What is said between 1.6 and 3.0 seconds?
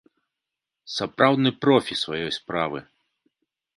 профі сваёй справы!